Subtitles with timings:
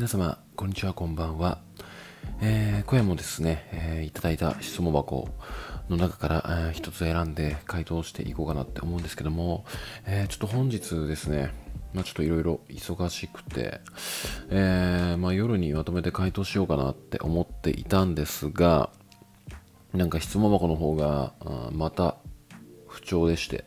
[0.00, 1.58] 皆様、こんにちは、こんばんは。
[2.40, 5.28] えー、今夜もですね、えー、いただいた質問箱
[5.90, 9.66] の中から、えー、一つ選んで回答していこうかなって思うんですけども、
[10.06, 11.52] えー、ちょっと本日ですね、
[11.92, 13.82] まあ、ちょっといろいろ忙しくて、
[14.48, 18.88] えー、まあ、夜にまとめて回答しようかなって思っていたんですが、
[19.92, 21.34] なんか質問箱の方が、
[21.72, 22.16] また
[22.88, 23.66] 不調でして、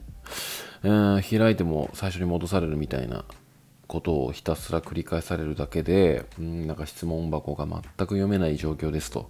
[0.82, 3.24] えー、開いても最初に戻されるみたいな
[3.88, 9.30] ことをひたすら繰り返されるだけで、うん、なんか質問箱が全く読めない状況ですと。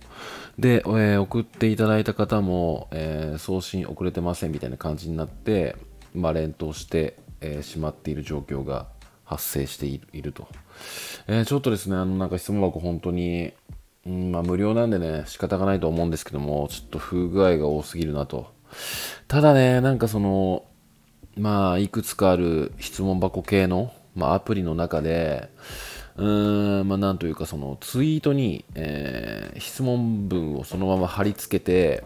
[0.58, 5.76] で、えー、送っていただいた方も、えー、送信遅れてませんみたいな感じになって、
[6.14, 8.88] まあ、連投して、えー、しまっている状況が
[9.26, 10.48] 発生していると。
[11.28, 13.54] え、ちょっとですね、あの、なんか質問箱本当に、
[14.06, 18.52] うん、まあ無料なんでね、仕方がないと思うんですけども、ちょっと不具合が多すぎるなと。
[19.28, 20.66] ただね、なんかその、
[21.38, 25.50] まあ、いくつかある質問箱系の、まあ、アプリの中で、
[26.18, 32.04] うーん、まあ、なんというか、そのツイートに、えー、質問文をそのまま貼り付けて、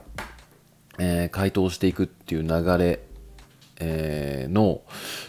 [0.99, 2.99] えー、回答していくっていう流れ、
[3.79, 4.81] えー、の、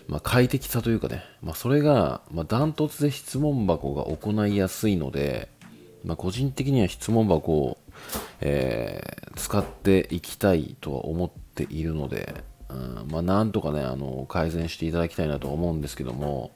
[0.07, 5.49] まあ、快適さというかね、まあ、それが、まあ、ダントツで質問箱が行いやすいので、
[6.05, 7.79] まあ、個人的には質問箱を、
[8.41, 12.35] えー、使っていきたいとは思っているので、
[12.71, 16.51] うんまあ、なんとかね、あの、改善していただきたいなと思うんですけども、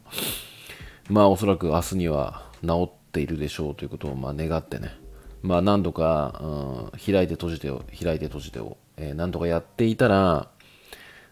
[1.09, 4.91] まあ、おそらく明日には治っているでしょうということを、まあ、願ってね、
[5.43, 10.49] まあ、何度か、うん、開いて閉じてを、開いて閉じてを、えー、何とかやっていたら、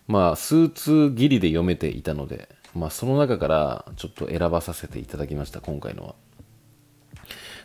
[0.09, 6.15] まあ、数通ギリで読めていたので、まあ、その中からちょっと選ばさせていただきました、今回のは。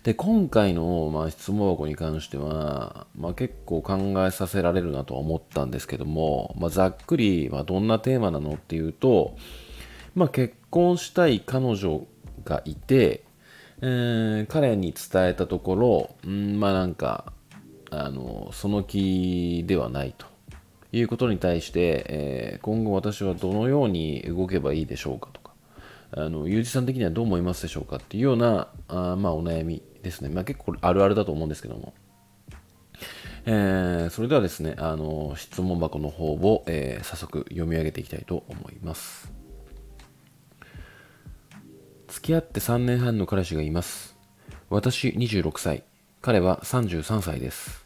[0.06, 9.36] で、今回の、まあ、質問箱に関しては、まあ、結構考えさせられるなとは思ったんですけども、まあ、ざっくり、まあ、どんなテーマなのっていうと、
[10.14, 12.06] まあ、結婚したい彼女
[12.44, 13.24] がいて、
[13.82, 17.34] えー、彼に伝えたところ、うん、まあなんか、
[17.90, 20.28] あの、その気ではないと
[20.92, 25.52] いうことに対して、えー、今後私はどのように動けばいいでしょうかとか、
[26.12, 30.30] あの、ゆうじさん的にはどう思いますでしょうかっていうような、あまあお悩みですね。
[30.30, 31.94] まあ、結構あるあるだと思うんですけども。
[33.48, 39.32] えー、それではですね、あの、質問箱の方を、えー、早速読み上げていきたいと思います。
[42.08, 44.16] 付き合って3年半の彼氏がいます。
[44.70, 45.84] 私26歳、
[46.22, 47.86] 彼は33歳です。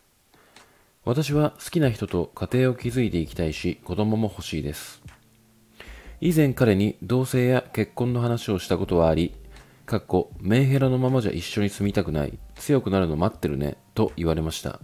[1.03, 5.01] 私は好きな人と家庭を築いていきたいし、子供も欲しいです。
[6.22, 9.34] 以前彼に同棲や結婚の話をしたことはあり、
[9.90, 12.38] かっこメンヘラのままじゃ一緒に住みたくない。
[12.54, 13.76] 強くなるの待ってるね。
[13.96, 14.80] と言われました。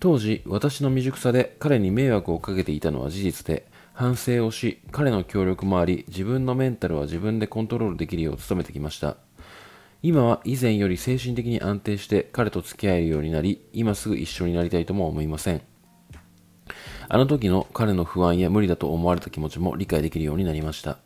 [0.00, 9.16] 当時私の未熟さで彼に迷惑をかけていたのは事実で反省をし彼の協力もあり自分のメンタルは自分でコントロールできるよう努めてきました。
[10.02, 15.62] 今は以前より精神的に安定して彼と付き合えるようになり今すぐ一緒になりたいとも思いません。
[17.08, 20.98] あの時の彼の不安や無理だと思われた気持ちも理解できるようになりました。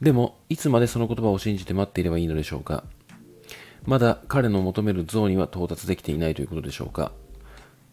[0.00, 2.84] でも、いつまでその言葉を信じて待っていればいいのでしょうか？
[3.84, 7.12] まだ彼の求める像には到達できていないということでしょうか？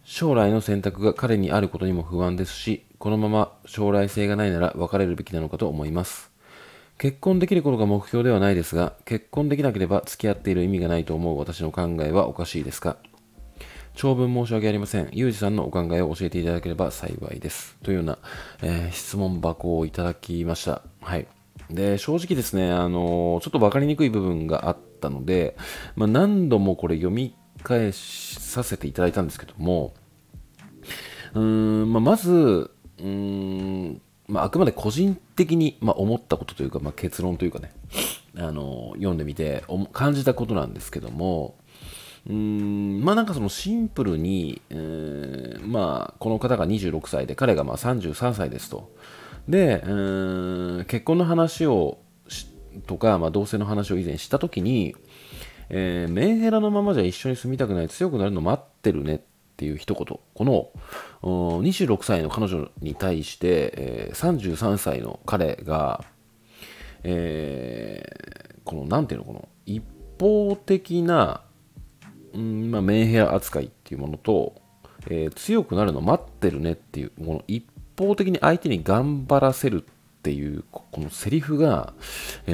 [0.03, 6.31] 将来の選択が彼にあることにも不安ですし、このまま将来性がないなら別れるべきなのかと思います。
[6.97, 12.95] 結婚できることが目標ではないですが、結婚できなければ付き合っている意味がないと思う私の考えはおかしいですか？
[13.95, 15.09] 長文申し訳ありません。
[15.11, 17.75] ゆうじさんのお考えを教えていただければ幸いです。
[17.83, 18.17] というような、
[18.61, 20.81] えー、質問箱をいただきました。
[21.01, 21.27] はい。
[21.69, 25.57] で、正直ですね、あの、ちょっと分かりにくい部分があったので、
[25.95, 29.93] まあ、何度もこれ読み返させていただいたんですけども、
[31.33, 37.71] うーん、まあ、まず、うーん、まあ、あくまで個人的に、まあ、思ったことというか、まあ、結論というかね、
[38.37, 41.55] あの、読んでみて感じたことなんですけども、
[42.27, 48.91] うーんまあなんかそのシンプルに、えー、まあこの方が26歳で彼がまあ33歳ですと。
[49.47, 51.99] で、うん結婚の話を
[52.85, 54.95] とか、まあ、同性の話を以前したときに、
[55.69, 59.19] えー、メンヘラのままじゃ一緒に住みたくない強くなるの待ってるねっ
[59.57, 60.19] ていう一言。
[60.33, 60.71] この
[61.61, 66.03] 26歳の彼女に対して、えー、33歳の彼が、
[67.03, 69.83] えー、このなんていうのこの一
[70.19, 71.41] 方的な、
[72.35, 74.61] んまあ、メンヘラ扱いっていうものと、
[75.09, 77.65] えー、強くなるの待ってるねっていうこの一
[77.97, 81.93] 方的に相手に頑張らせるっていうこのセリフが、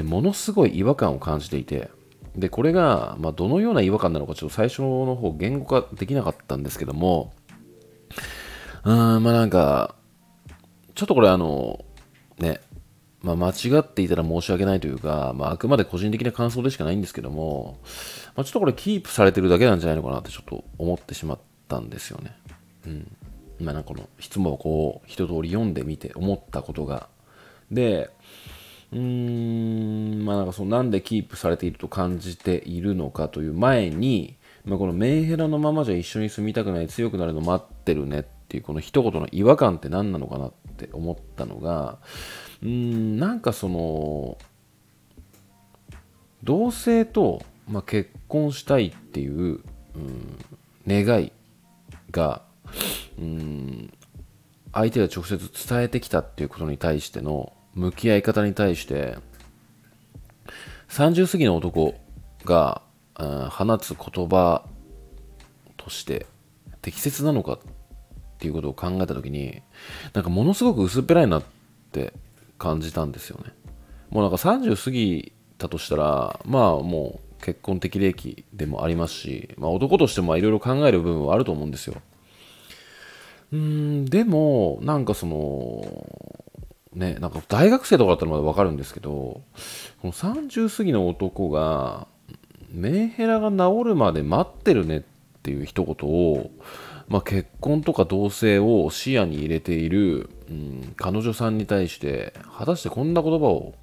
[0.04, 1.90] ものすごい違和感を感じていて
[2.36, 7.32] でこれが、まあ、どのような違和感なのかちょっと最初の方言語化できなかったんですけども
[8.84, 9.94] うーんまあなんか
[10.94, 11.84] ちょっとこれあの
[12.38, 12.60] ね
[13.22, 17.78] まあ、間違っていたら申し訳ないというか、まあ、あくまで個人的な感想でしかないんですけども、
[18.36, 22.36] まあ、ちょっとこれキープされてるだけなんじゃないのかなってちょっと思ってしまったんですよね。
[22.86, 23.16] うん。
[23.60, 27.08] まあ、なんかこの質問をこう、一通り読んでみて思ったことが。
[27.70, 28.10] で、
[28.92, 41.98] うーん、まあなんかそのなんでキープされていると感じているのかという前に、まあ、このメンヘラのままじゃ一緒に住みたくない強くなるの待ってるねっていうこの一言の違和感って何なのかなって思ったのが、
[42.62, 44.38] うーん、なんかその、
[46.42, 49.60] 同性と、まあ、結婚したいっていう、
[49.94, 50.38] うん、
[50.86, 51.32] 願い
[52.10, 52.42] が、
[53.18, 53.92] うん、
[54.72, 55.38] 相手が直接
[55.68, 59.16] 伝えてきたっていうことに対しての向き合い方に対して、
[60.88, 61.94] 30過ぎの男
[62.44, 62.82] が、
[63.18, 64.64] うん、放つ言葉
[65.76, 66.26] として
[66.82, 67.58] 適切なのかっ
[68.38, 69.62] ていうことを考えた時に
[70.12, 71.42] なんかものすごく薄っぺらいなっ
[71.92, 72.12] て
[72.58, 73.52] 感じたんですよね。
[74.10, 81.96] もうなんか30過ぎたとしたらまあもう結婚適齢期でもありますし、まあ、男としてもいろいろ考える部分はあると思うんですよ。
[83.52, 86.06] うんでもなんかその
[86.94, 89.42] ねなんか大学生とかだったらまだ分かるんですけどこ
[90.04, 92.06] の30過ぎの男が
[92.70, 95.02] メンヘラが治るまで待ってるねっ
[95.42, 96.50] ていう一言を
[97.08, 103.74] まあ、結婚とか同棲を視野に入れている、うん、彼女さんに対して果たしてこんな言葉を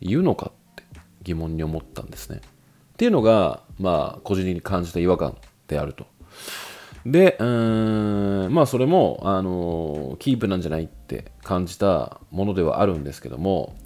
[0.00, 0.82] 言うのかって
[1.22, 2.40] 疑問に思ったんですね。
[2.94, 5.36] っていうのが、まあ、個人的に感じた違和感
[5.66, 6.06] であると。
[7.06, 13.76] で、うーん、まあ、それも、あのキープなんじゃないって感じたものではあるんですけども、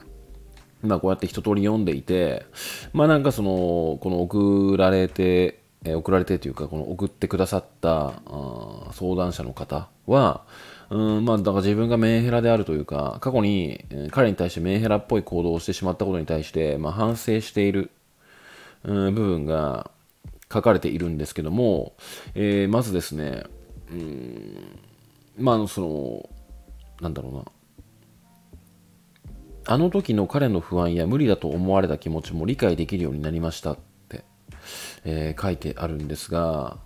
[0.82, 2.46] まあ、こうやって一通り読んでいて、
[2.92, 8.14] まあ、なんかその、この送られてえ送られてというかこの送ってくださった
[8.92, 10.42] 相談者の方は
[10.90, 17.90] うんまあ、だから自分がメンヘラであるというか過去に、彼に対してメンヘラっぽい行動をしてしまったことに対して、まあ、反省している、
[18.84, 19.90] うん、部分が
[20.52, 21.94] 書かれているんですけども、
[22.34, 23.44] えー、まずですね
[23.90, 24.78] うん
[25.36, 26.30] まあその
[27.00, 27.44] なんだろうな。
[29.70, 33.88] あの時の彼の不安や無理だと思われた気持ちも理解できるようになりましたって
[35.04, 36.78] えー、書いてあるんですが、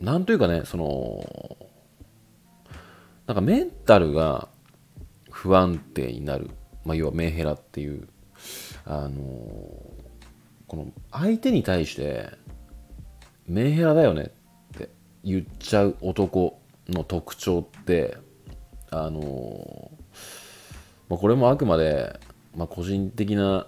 [0.00, 1.58] なんというかね、その、
[3.26, 4.48] なんかメンタルが
[5.30, 6.50] 不安定になる、
[6.84, 8.08] まあ、要はメンヘラっていう、
[8.86, 9.20] あの
[10.66, 12.30] この相手に対して
[13.50, 14.30] メンヘラだよね
[14.74, 14.88] って
[15.24, 18.16] 言っちゃう男の特徴って
[18.90, 19.90] あの
[21.08, 22.18] まあ、これもあくまで、
[22.56, 23.66] まあ、個人的な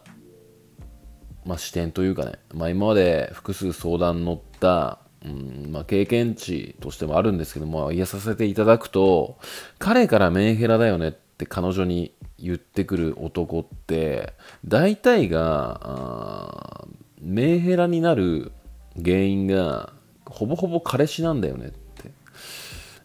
[1.44, 9.38] まあ、視点というかね、まあ、今まで複数相談乗った、うんまあ、経験値としてもあるんですけども、言えさせていただくと、
[9.78, 14.34] 彼からメンヘラだよねって彼女に言ってくる男って、
[14.64, 16.86] 大体が、
[17.20, 18.52] メンヘラになる
[18.96, 19.92] 原因が、
[20.26, 22.10] ほぼほぼ彼氏なんだよねって、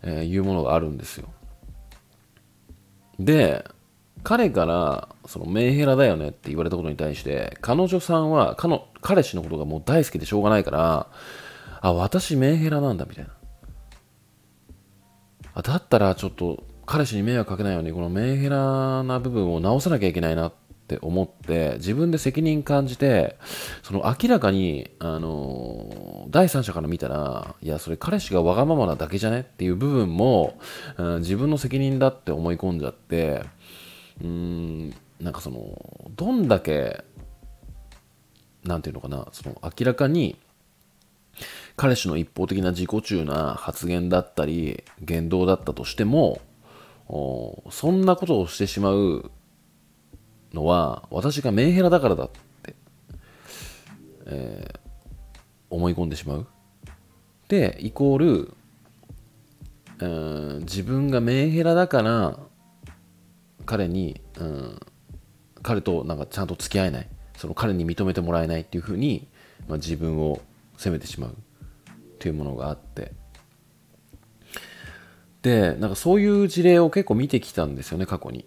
[0.04, 1.28] えー、いうものがあるんですよ。
[3.20, 3.66] で、
[4.24, 11.08] 彼からそのメンヘラだよねって言われたことに対して彼女さんは彼彼氏のことがもう大好きでしょうがないから
[11.80, 13.32] あ私メンヘラなんだみたいな
[15.54, 23.36] あだったらちょっと彼氏に迷惑かけないようにこのメンヘラな部分を直さなきゃいけないなってって思って自分で責任感じて
[23.84, 29.42] その明らかにあの第三者から見たらいやそれ彼氏がわがままなだけじゃね？
[29.42, 30.58] っていう部分も、
[30.98, 33.44] うん、自分の責任だって思い込んじゃって
[34.24, 34.90] うん
[35.20, 37.04] なんかそのどんだけ
[38.64, 40.38] なんていうのかなその明らかに
[41.76, 46.40] 彼氏の一方的な自己中な発言だったり言動だったとしても
[47.10, 49.32] そんなことをしてしまう
[50.54, 52.30] のは私がメンヘラだからだっ
[52.64, 52.76] て、
[54.26, 54.80] えー、
[55.70, 56.48] 思い込んでしまう。
[57.48, 58.54] でイコール、
[60.00, 62.40] えー、自分がメンヘラだから
[63.66, 64.80] 彼に、うん、
[65.62, 67.08] 彼となんかちゃんと付き合えない。
[67.36, 69.28] その彼に認めてもらえないっていうふうに、
[69.68, 70.42] まあ、自分を
[70.76, 71.32] 責めてしまう。
[71.32, 71.34] っ
[72.20, 73.12] ていうものがあって。
[75.44, 78.46] でなんかそういう事例を結構見てきたんですよね過去に。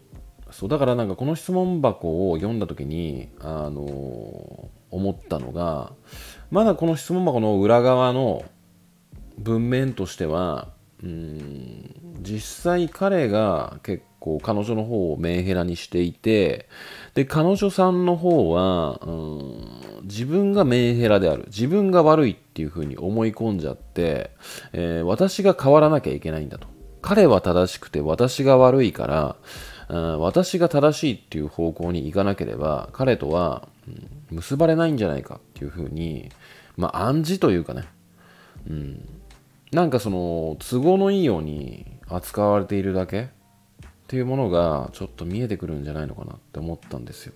[0.53, 5.93] そうだからなんかこの質問箱を読んだ時に、あの、思ったのが
[6.51, 8.45] まだこの質問箱の裏側の
[9.39, 10.69] 文面としては
[11.03, 16.69] うん実際彼が結構彼女の方をメンヘラにしていて
[17.15, 24.31] で彼女さんの方はうん自分がメンヘラである自分が悪いっていう風に思い込んじゃって、
[24.73, 26.69] えー、私が変わらなきゃいけないんだと。
[27.03, 29.37] 彼は正しくて私が悪いから、
[29.93, 36.31] 私が正しいっていう方向に行かなければ彼とは、うん、結ばれないんじゃないかっていうふうに、
[36.77, 37.85] まあ、暗示というかね、
[38.69, 39.09] うん、
[39.73, 43.29] なんかその都合のいいように扱われているだけっ
[44.07, 47.33] ていうものがちょっと見えてくるんじゃないのかなって思ったんですよ。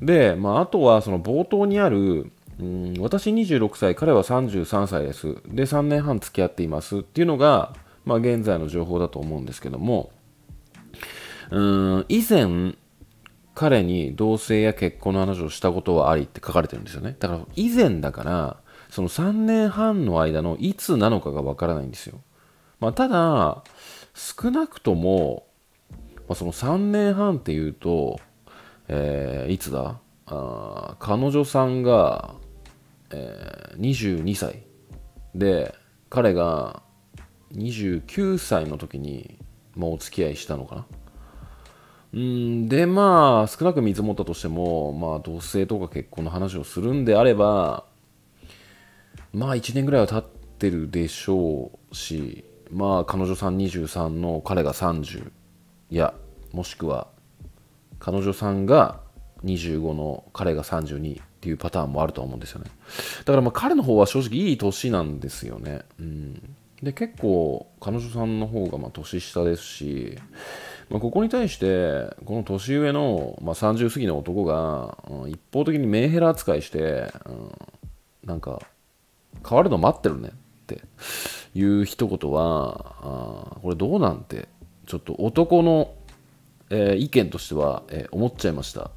[0.00, 5.34] で、まあ、あとはその冒頭にあるうん私26歳彼は33歳です。
[5.46, 7.74] で3年半付き合っていますっていうのが、
[8.04, 10.12] まあ、現在の情報だと思うんですけども。
[11.52, 11.60] う
[11.98, 12.74] ん以前
[13.54, 18.56] 彼に同棲や結婚の話をしたことはありって書かれてるんですよねだから以前だから
[18.92, 22.20] その3年半の間のいつなのかがわからないんですよ。
[22.78, 23.64] まあ、ただ、
[24.12, 25.46] 少なくとも、
[26.28, 28.20] まあ、その3年半っていうと、
[28.88, 29.98] えー、いつだ？
[30.26, 32.34] あ彼女さんが、
[33.12, 34.62] えー、22歳
[35.34, 35.74] で、
[36.10, 36.82] 彼が
[37.54, 39.38] 29歳の時に、
[39.74, 40.86] まあ、お付き合いしたのかな。
[42.12, 47.84] うんでまあ少なく見積もったとしても、まあ、同棲とか結婚の話をするんであれば
[49.32, 50.24] まあ1年ぐらいは経っ
[50.58, 55.30] てるでしょうし、まあ彼女さん23の彼が30、
[55.90, 56.14] いや、
[56.52, 57.08] もしくは
[57.98, 59.00] 彼女さんが
[59.44, 62.70] 25の彼が32っていうパターンもあると思うんですよね。
[63.20, 65.80] だからまあ彼の方は正直いい年なんですよね。
[65.98, 66.54] うん。
[66.82, 70.18] で、結構彼女さんの方がまあ年下ですし、
[70.92, 77.52] まあ、ここに対して、この年上の、まあ、30過ぎの男が、うん、一方的にメンヘラ扱いして、うん、
[78.24, 78.60] なんか、
[79.48, 80.32] 変わるの待ってるねっ
[80.66, 80.82] て
[81.54, 84.48] いう一言は、あこれどうなんて、
[84.84, 85.94] ちょっと男の、
[86.68, 88.90] えー、意見としては、えー、思っちゃいました。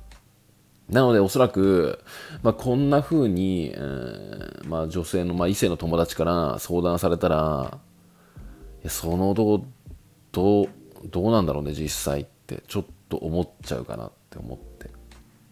[0.89, 2.03] なので、おそらく、
[2.43, 7.77] まあ、こんな風に、えー、まあ、女性の、まあ、異性の友達から相談されたら、
[8.89, 10.69] そのどう、
[11.05, 14.89] どう、なんだろうね、実際って、ちょっと思っちゃうかなって思って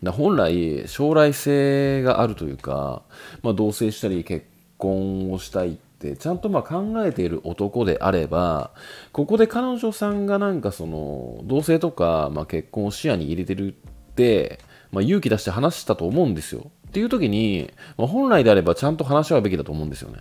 [0.03, 0.11] だ。
[0.11, 3.01] 本来、将来性があるというか、
[3.41, 4.45] まあ、同棲したり結
[4.77, 8.71] 婚をしたいってちゃんとまあ考えている男であれば
[9.13, 14.59] ここで彼女さんがなんかその同棲とか、まあ、結婚を視野に入れてるって、
[14.91, 20.19] まあ、勇気出して話したと思うんですよっていう時に、まあ、本来であればちゃんと話し合うべきだと思うんですよね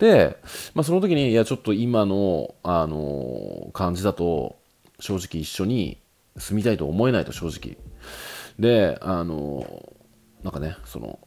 [0.00, 0.38] で、
[0.74, 4.58] まあ、その時にいやちょっと今の、あの感じだと
[4.98, 6.00] 正直一緒に
[6.36, 7.76] 住みたいと思えないと正直。
[8.58, 9.94] であの
[10.42, 11.18] なんかねその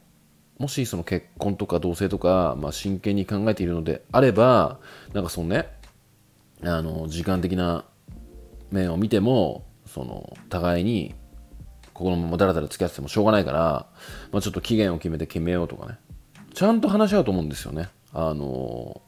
[0.58, 4.78] もしその結婚とか同棲とか、まあ、真剣に考えているのであれば
[5.12, 5.68] なんかそのね
[6.62, 7.84] あの時間的な
[8.70, 11.14] 面を見てもその互いに
[11.92, 13.86] ここのままだらだら付き合っててもしょうがないから、
[14.32, 15.98] まあ、ちょっと期限を決めて決めようとかね。
[16.54, 17.88] ちゃんと話し合うと思うんですよね。
[18.14, 19.02] あの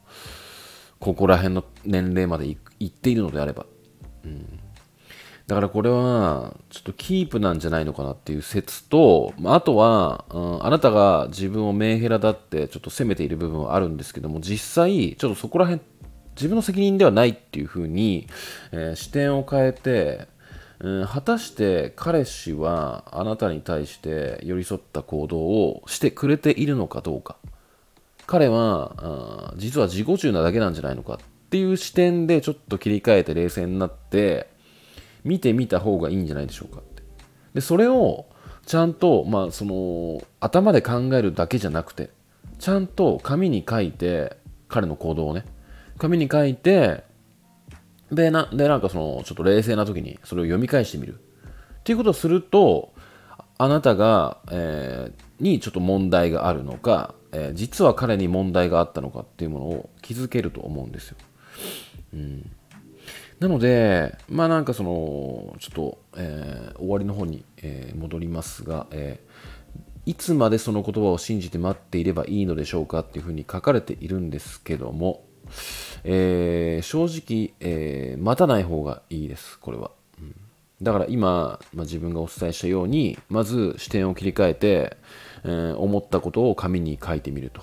[0.99, 3.65] ここら辺の年齢までいっているのであれば、
[4.25, 4.59] うん、
[5.47, 15.81] だからこれは、ちょっとキープなんじゃないのかなっていう説と、まあとは、うん、あなたが自分をメンヘラだってちょっと責めている部分はあるんですけども、実際、ちょっとそこら辺、
[16.35, 18.27] 自分の責任ではないっていうふうに、
[18.71, 20.27] えー、視点を変えて、
[20.79, 27.37] うん、果たして彼氏はあなたに対して寄り添った行動をしてくれているのかどうか。
[28.27, 31.17] 彼は、実は自己中なだけなんじゃないのかっ
[31.49, 34.49] ていう視点でちょっと切り替えて冷静になって、
[35.23, 37.03] 見てみた方がいいんじゃないでしょうかって。
[37.53, 38.25] で、それを
[38.65, 42.09] ちゃんと、まあ、その、頭で考えるだけじゃなくて、
[42.59, 45.45] ちゃんと紙に書いて、彼の行動をね、
[45.97, 47.05] 紙に書いて、
[48.11, 51.15] で、な、で、なんかその、ちょっと冷静な時にそれを読み返してみる。
[51.15, 51.17] っ
[51.83, 52.93] ていうことをすると、
[53.57, 61.17] あなたが、えー、にちょっと問題があるのか、えー、実は彼に問題があったのかっていうものを気づけると思うんですよ。
[62.13, 62.51] うん。
[63.39, 69.19] なので、まあなんかその、ちょっと、えー、終わりの方に、えー、戻りますが、え、
[70.07, 75.23] いつまでその言葉を信じて待っていればいいのでしょうかっていうふうに書かれているんですけども、
[76.03, 79.91] え、正直、え、待たない方がいいです、これは。
[80.19, 80.35] うん、
[80.81, 84.97] だから今、まあ、自分がお伝えしたように、まず視点を切り替えて、
[85.47, 87.61] えー、思ったことを紙に書いてみると。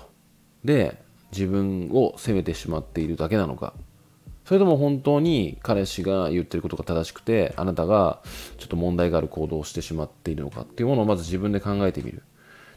[0.63, 0.97] で、
[1.31, 3.73] 自分を責めてしまっているだけなのか、
[4.45, 8.21] それとも本当に彼氏が言ってることが正しくて、あなたが
[8.57, 12.23] ちょっと問題がある行動をしてしまっているのかっていうものをまず自分で考えてみる。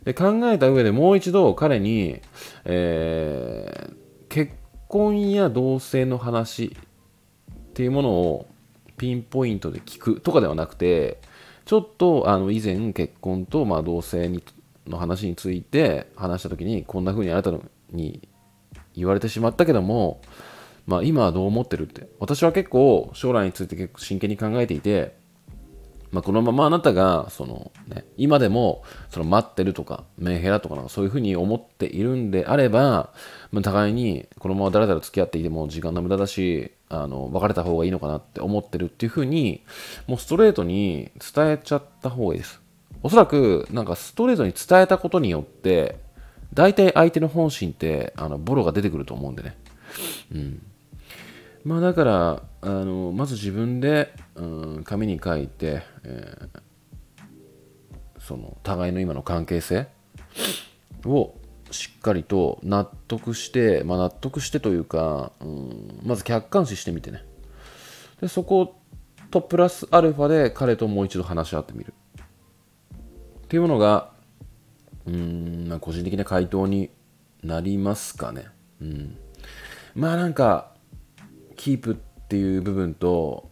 [0.05, 2.21] で、考えた上でもう一度彼に、
[2.65, 3.95] えー、
[4.29, 4.53] 結
[4.88, 6.77] 婚や同棲の話
[7.55, 8.47] っていうものを
[8.97, 11.19] ピンポイントで聞くとかではなくて、
[11.67, 14.43] ちょっとあの以前結婚とまあ同棲に
[14.88, 17.52] の話について話した時にこんな風にあなた
[17.90, 18.28] に
[18.95, 20.21] 言われてしまったけども
[20.87, 22.09] まあ今はどう思ってるって。
[22.18, 25.16] 私は結構将来について結構真剣に考えていて、
[26.11, 33.12] まあ、このままあなたがその、ね、今でもその待ってるとかメンヘラとかなんかそういうふうに思っているんであれば、
[33.52, 39.62] まあ、互いにこのままだらだら付き合っていても時間の無駄だしあの別れた方がいいのかなって思ってるっていうふうに
[40.07, 42.62] もうストレートに伝えちゃった方がいいです
[43.02, 46.00] おそらくなんかストレートに伝えたことによって
[46.55, 49.57] 大体相手の本心ってあのボロが出てくると思うんでね。
[50.33, 50.62] うん。
[51.64, 54.43] まあだからあのまず自分で、う
[54.81, 59.88] ん、紙に書いて、えー、その互いの今の関係性
[61.05, 61.35] を
[61.71, 67.25] しっかりと納得して、まあ、納得してというか、うん、まず客観視してみてね。
[68.21, 68.76] でそこ
[69.31, 71.93] とプラスアルファで彼ともう一度話し合ってみる。
[73.49, 74.11] っていうものが
[75.09, 76.90] うん、個人的な回答に
[77.43, 78.47] なりますかね。
[78.81, 79.17] うん。
[79.95, 80.73] まあなんか
[81.57, 81.95] キープっ
[82.28, 83.50] ていう部分と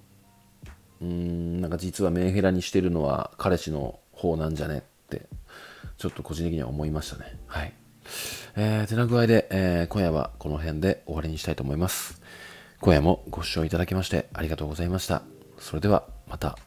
[1.01, 5.27] うんなんか実はメンヘラにしてるのは彼氏の方なんじゃねって
[5.97, 7.39] ちょっと個人的には思いましたね。
[7.47, 7.73] はい。
[8.57, 12.21] えー、てな具合で、えー、今夜はこの辺で終わりにしたいと思います。
[12.81, 15.23] 今夜もご視聴いただきましてありがとうございました。
[15.59, 16.59] それではまた。